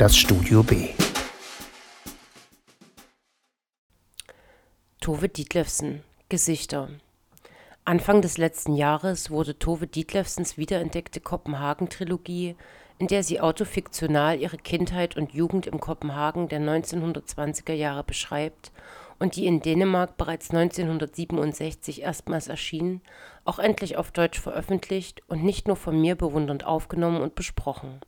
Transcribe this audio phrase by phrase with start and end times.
[0.00, 0.88] das Studio B.
[4.98, 6.88] Tove Dietlefsen Gesichter
[7.84, 12.56] Anfang des letzten Jahres wurde Tove Dietlefsens wiederentdeckte Kopenhagen-Trilogie,
[12.96, 18.72] in der sie autofiktional ihre Kindheit und Jugend im Kopenhagen der 1920er Jahre beschreibt
[19.18, 23.02] und die in Dänemark bereits 1967 erstmals erschien,
[23.44, 28.00] auch endlich auf Deutsch veröffentlicht und nicht nur von mir bewundernd aufgenommen und besprochen.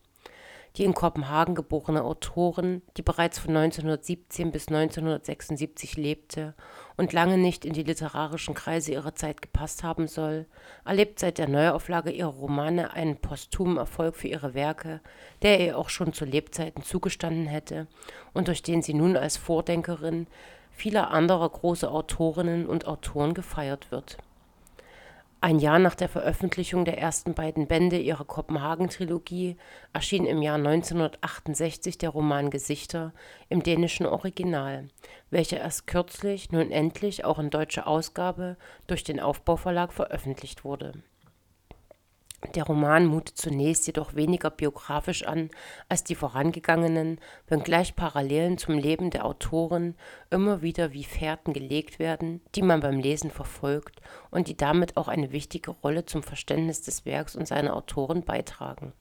[0.77, 6.55] Die in Kopenhagen geborene Autorin, die bereits von 1917 bis 1976 lebte
[6.97, 10.47] und lange nicht in die literarischen Kreise ihrer Zeit gepasst haben soll,
[10.87, 15.01] erlebt seit der Neuauflage ihrer Romane einen posthumen Erfolg für ihre Werke,
[15.43, 17.87] der ihr auch schon zu Lebzeiten zugestanden hätte
[18.33, 20.27] und durch den sie nun als Vordenkerin
[20.71, 24.17] vieler anderer großer Autorinnen und Autoren gefeiert wird.
[25.45, 29.57] Ein Jahr nach der Veröffentlichung der ersten beiden Bände ihrer Kopenhagen-Trilogie
[29.93, 33.13] erschien im Jahr 1968 der Roman Gesichter
[33.49, 34.87] im dänischen Original,
[35.31, 40.93] welcher erst kürzlich, nun endlich auch in deutscher Ausgabe durch den Aufbauverlag veröffentlicht wurde
[42.55, 45.51] der Roman mutet zunächst jedoch weniger biografisch an
[45.89, 49.95] als die vorangegangenen, wenngleich Parallelen zum Leben der Autorin
[50.31, 55.09] immer wieder wie Fährten gelegt werden, die man beim Lesen verfolgt und die damit auch
[55.09, 58.93] eine wichtige Rolle zum Verständnis des Werks und seiner Autorin beitragen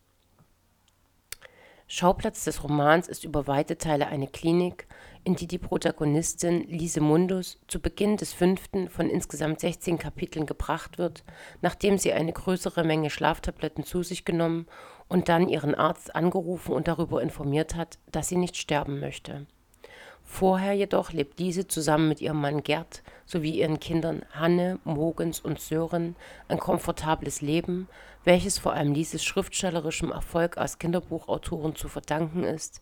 [1.94, 4.88] Schauplatz des Romans ist über weite Teile eine Klinik,
[5.26, 10.98] in die die Protagonistin Lise Mundus zu Beginn des fünften von insgesamt 16 Kapiteln gebracht
[10.98, 11.26] wird,
[11.60, 14.68] nachdem sie eine größere Menge Schlaftabletten zu sich genommen
[15.10, 19.46] und dann ihren Arzt angerufen und darüber informiert hat, dass sie nicht sterben möchte
[20.34, 25.60] Vorher jedoch lebt diese zusammen mit ihrem Mann Gerd sowie ihren Kindern Hanne, Mogens und
[25.60, 26.16] Sören
[26.48, 27.90] ein komfortables Leben,
[28.24, 32.82] welches vor allem Lieses schriftstellerischem Erfolg als Kinderbuchautorin zu verdanken ist,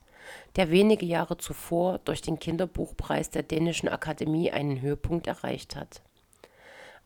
[0.57, 6.03] der wenige Jahre zuvor durch den Kinderbuchpreis der Dänischen Akademie einen Höhepunkt erreicht hat.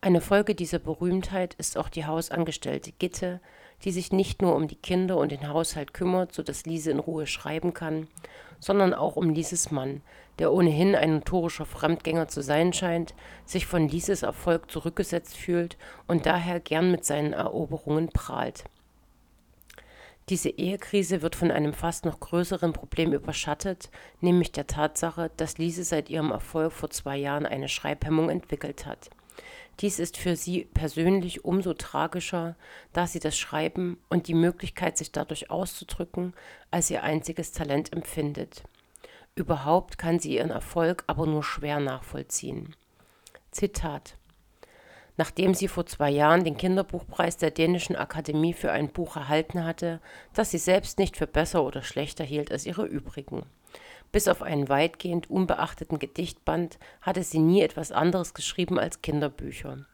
[0.03, 3.39] Eine Folge dieser Berühmtheit ist auch die Hausangestellte Gitte,
[3.85, 6.99] die sich nicht nur um die Kinder und den Haushalt kümmert, so dass Liese in
[6.99, 8.09] Ruhe schreiben kann,
[8.59, 10.01] sondern auch um Lieses Mann,
[10.39, 13.15] der ohnehin ein notorischer Fremdgänger zu sein scheint,
[13.45, 18.65] sich von Lieses Erfolg zurückgesetzt fühlt und daher gern mit seinen Eroberungen prahlt.
[20.27, 23.89] Diese Ehekrise wird von einem fast noch größeren Problem überschattet,
[24.19, 29.09] nämlich der Tatsache, dass Liese seit ihrem Erfolg vor zwei Jahren eine Schreibhemmung entwickelt hat
[29.79, 32.55] dies ist für sie persönlich umso tragischer,
[32.93, 36.33] da sie das Schreiben und die Möglichkeit, sich dadurch auszudrücken,
[36.71, 38.63] als ihr einziges Talent empfindet.
[39.35, 42.75] Überhaupt kann sie ihren Erfolg aber nur schwer nachvollziehen.
[43.51, 44.15] Zitat
[45.15, 50.01] Nachdem sie vor zwei Jahren den Kinderbuchpreis der Dänischen Akademie für ein Buch erhalten hatte,
[50.33, 53.43] das sie selbst nicht für besser oder schlechter hielt als ihre übrigen.
[54.13, 59.87] Bis auf einen weitgehend unbeachteten Gedichtband hatte sie nie etwas anderes geschrieben als Kinderbücher.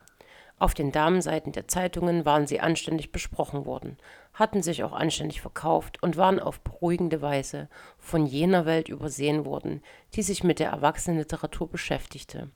[0.59, 3.97] Auf den Damenseiten der Zeitungen waren sie anständig besprochen worden,
[4.34, 9.81] hatten sich auch anständig verkauft und waren auf beruhigende Weise von jener Welt übersehen worden,
[10.16, 12.52] die sich mit der Erwachsenenliteratur beschäftigte.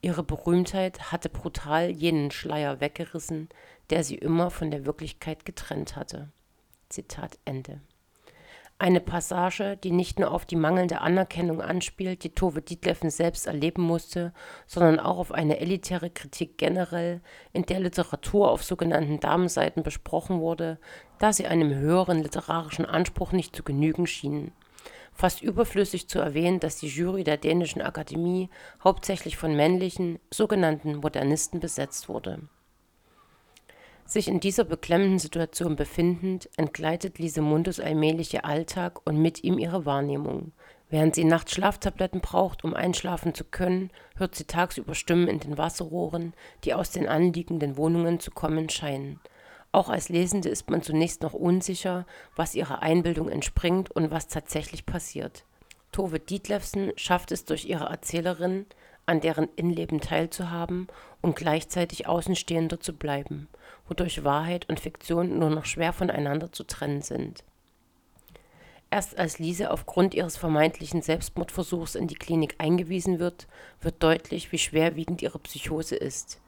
[0.00, 3.50] Ihre Berühmtheit hatte brutal jenen Schleier weggerissen,
[3.90, 6.32] der sie immer von der Wirklichkeit getrennt hatte.
[6.88, 7.80] Zitat Ende.
[8.82, 13.82] Eine Passage, die nicht nur auf die mangelnde Anerkennung anspielt, die Tove Dietleffen selbst erleben
[13.82, 14.32] musste,
[14.66, 17.20] sondern auch auf eine elitäre Kritik generell,
[17.52, 20.80] in der Literatur auf sogenannten Damenseiten besprochen wurde,
[21.20, 24.50] da sie einem höheren literarischen Anspruch nicht zu genügen schienen.
[25.12, 28.50] Fast überflüssig zu erwähnen, dass die Jury der Dänischen Akademie
[28.82, 32.48] hauptsächlich von männlichen, sogenannten Modernisten besetzt wurde
[34.12, 39.58] sich in dieser beklemmenden Situation befindend, entgleitet Lise Mundus allmählich ihr Alltag und mit ihm
[39.58, 40.52] ihre Wahrnehmung.
[40.90, 45.56] Während sie nachts Schlaftabletten braucht, um einschlafen zu können, hört sie tagsüber Stimmen in den
[45.56, 46.34] Wasserrohren,
[46.64, 49.18] die aus den anliegenden Wohnungen zu kommen scheinen.
[49.72, 54.84] Auch als Lesende ist man zunächst noch unsicher, was ihrer Einbildung entspringt und was tatsächlich
[54.84, 55.46] passiert.
[55.92, 58.66] Tove Dietlefsen schafft es durch ihre Erzählerin,
[59.06, 60.88] an deren Innenleben teilzuhaben
[61.22, 63.48] und gleichzeitig Außenstehender zu bleiben,
[63.88, 67.44] wodurch Wahrheit und Fiktion nur noch schwer voneinander zu trennen sind.
[68.90, 73.46] Erst als Lise aufgrund ihres vermeintlichen Selbstmordversuchs in die Klinik eingewiesen wird,
[73.80, 76.40] wird deutlich, wie schwerwiegend ihre Psychose ist.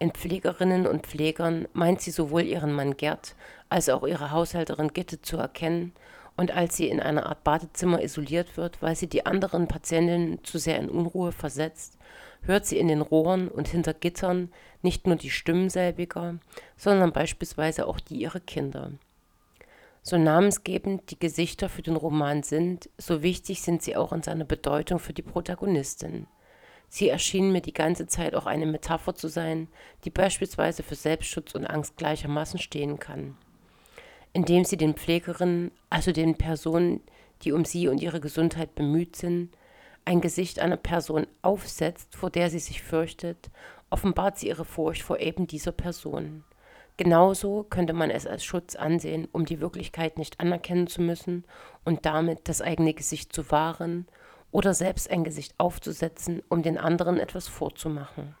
[0.00, 3.36] In Pflegerinnen und Pflegern meint sie sowohl ihren Mann Gerd
[3.68, 5.92] als auch ihre Haushälterin Gitte zu erkennen
[6.36, 10.58] und als sie in einer Art Badezimmer isoliert wird, weil sie die anderen Patientinnen zu
[10.58, 11.98] sehr in Unruhe versetzt,
[12.42, 14.50] hört sie in den Rohren und hinter Gittern
[14.82, 16.38] nicht nur die Stimmen selbiger,
[16.76, 18.92] sondern beispielsweise auch die ihrer Kinder.
[20.02, 24.44] So namensgebend die Gesichter für den Roman sind, so wichtig sind sie auch in seiner
[24.44, 26.26] Bedeutung für die Protagonistin.
[26.88, 29.68] Sie erschienen mir die ganze Zeit auch eine Metapher zu sein,
[30.04, 33.36] die beispielsweise für Selbstschutz und Angst gleichermaßen stehen kann.
[34.32, 37.00] Indem sie den Pflegerinnen, also den Personen,
[37.42, 39.50] die um sie und ihre Gesundheit bemüht sind,
[40.04, 43.50] ein Gesicht einer Person aufsetzt, vor der sie sich fürchtet,
[43.90, 46.44] offenbart sie ihre Furcht vor eben dieser Person.
[46.96, 51.44] Genauso könnte man es als Schutz ansehen, um die Wirklichkeit nicht anerkennen zu müssen
[51.84, 54.06] und damit das eigene Gesicht zu wahren
[54.50, 58.36] oder selbst ein Gesicht aufzusetzen, um den anderen etwas vorzumachen.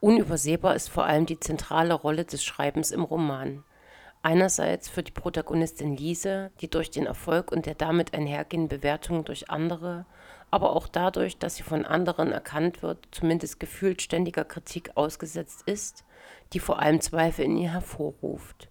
[0.00, 3.64] Unübersehbar ist vor allem die zentrale Rolle des Schreibens im Roman.
[4.24, 9.50] Einerseits für die Protagonistin Lise, die durch den Erfolg und der damit einhergehende Bewertung durch
[9.50, 10.06] andere
[10.54, 16.04] aber auch dadurch, dass sie von anderen erkannt wird, zumindest gefühlt ständiger Kritik ausgesetzt ist,
[16.52, 18.68] die vor allem Zweifel in ihr hervorruft.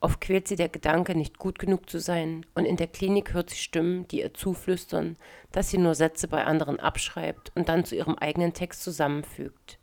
[0.00, 3.50] Oft quält sie der Gedanke, nicht gut genug zu sein, und in der Klinik hört
[3.50, 5.16] sie Stimmen, die ihr zuflüstern,
[5.52, 9.78] dass sie nur Sätze bei anderen abschreibt und dann zu ihrem eigenen Text zusammenfügt.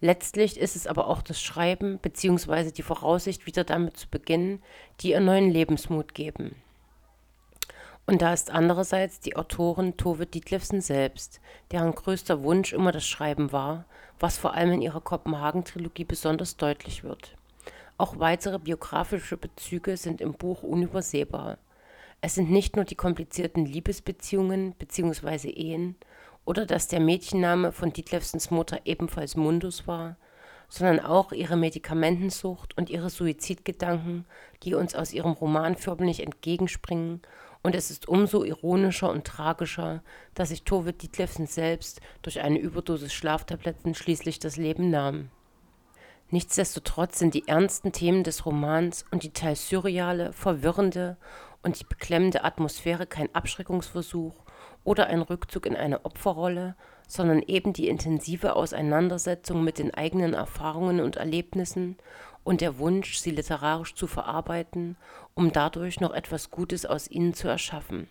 [0.00, 2.70] Letztlich ist es aber auch das Schreiben bzw.
[2.70, 4.62] die Voraussicht, wieder damit zu beginnen,
[5.00, 6.54] die ihr neuen Lebensmut geben.
[8.06, 13.52] Und da ist andererseits die Autorin Tove Dietlefsen selbst, deren größter Wunsch immer das Schreiben
[13.52, 13.84] war,
[14.18, 17.36] was vor allem in ihrer Kopenhagen-Trilogie besonders deutlich wird.
[17.98, 21.58] Auch weitere biografische Bezüge sind im Buch unübersehbar.
[22.22, 25.50] Es sind nicht nur die komplizierten Liebesbeziehungen bzw.
[25.50, 25.96] Ehen
[26.44, 30.16] oder dass der Mädchenname von Dietlefsens Mutter ebenfalls Mundus war,
[30.68, 34.24] sondern auch ihre Medikamentensucht und ihre Suizidgedanken,
[34.62, 37.22] die uns aus ihrem Roman förmlich entgegenspringen
[37.62, 40.02] und es ist umso ironischer und tragischer,
[40.34, 45.30] dass sich Tove Dietlefsen selbst durch eine Überdosis Schlaftabletten schließlich das Leben nahm.
[46.30, 51.16] Nichtsdestotrotz sind die ernsten Themen des Romans und die teils surreale, verwirrende
[51.62, 54.34] und die beklemmende Atmosphäre kein Abschreckungsversuch
[54.84, 56.74] oder ein Rückzug in eine Opferrolle,
[57.06, 61.96] sondern eben die intensive Auseinandersetzung mit den eigenen Erfahrungen und Erlebnissen
[62.44, 64.96] und der Wunsch, sie literarisch zu verarbeiten,
[65.34, 68.08] um dadurch noch etwas Gutes aus ihnen zu erschaffen.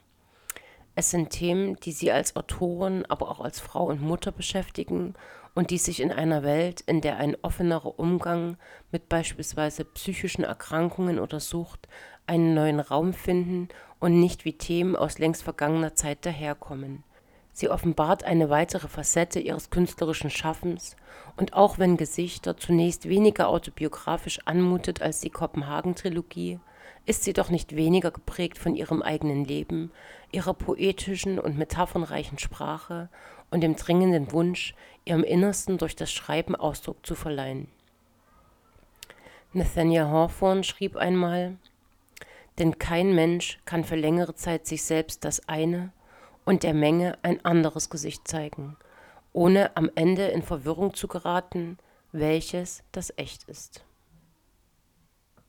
[0.96, 5.16] Es sind Themen, die sie als Autorin, aber auch als Frau und Mutter beschäftigen
[5.56, 8.58] und die sich in einer Welt, in der ein offenerer Umgang
[8.92, 11.88] mit beispielsweise psychischen Erkrankungen oder Sucht
[12.28, 13.70] einen neuen Raum finden
[14.00, 17.04] und nicht wie Themen aus längst vergangener Zeit daherkommen.
[17.52, 20.96] Sie offenbart eine weitere Facette ihres künstlerischen Schaffens
[21.36, 26.60] und auch wenn Gesichter zunächst weniger autobiografisch anmutet als die Kopenhagen-Trilogie,
[27.06, 29.92] ist sie doch nicht weniger geprägt von ihrem eigenen Leben,
[30.32, 33.10] ihrer poetischen und metaphernreichen Sprache
[33.52, 34.74] und dem dringenden Wunsch,
[35.06, 37.68] ihrem Innersten durch das Schreiben Ausdruck zu verleihen.
[39.54, 41.58] Nathaniel Hawthorne schrieb einmal,
[42.60, 45.92] denn kein Mensch kann für längere Zeit sich selbst das eine
[46.46, 48.78] und der Menge ein anderes Gesicht zeigen,
[49.34, 51.78] ohne am Ende in Verwirrung zu geraten,
[52.12, 53.84] welches das echt ist.